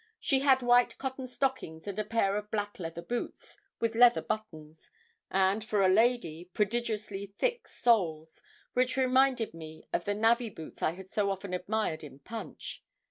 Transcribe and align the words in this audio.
She 0.19 0.39
had 0.39 0.63
white 0.63 0.97
cotton 0.97 1.27
stockings, 1.27 1.87
and 1.87 1.99
a 1.99 2.03
pair 2.03 2.35
of 2.35 2.49
black 2.49 2.79
leather 2.79 3.03
boots, 3.03 3.61
with 3.79 3.93
leather 3.93 4.23
buttons, 4.23 4.89
and, 5.29 5.63
for 5.63 5.83
a 5.83 5.89
lady, 5.93 6.45
prodigiously 6.55 7.35
thick 7.37 7.67
soles, 7.67 8.41
which 8.73 8.97
reminded 8.97 9.53
me 9.53 9.83
of 9.93 10.05
the 10.05 10.15
navvy 10.15 10.49
boots 10.49 10.81
I 10.81 10.93
had 10.93 11.11
so 11.11 11.29
often 11.29 11.53
admired 11.53 12.03
in 12.03 12.17
Punch. 12.17 12.83